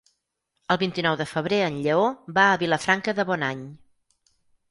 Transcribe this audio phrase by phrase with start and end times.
[0.75, 2.07] El vint-i-nou de febrer en Lleó
[2.39, 3.61] va a Vilafranca de Bonany.